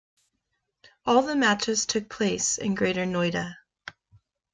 All 1.05 1.21
the 1.21 1.35
matches 1.35 1.85
took 1.85 2.09
place 2.09 2.57
in 2.57 2.73
Greater 2.73 3.05
Noida. 3.05 3.57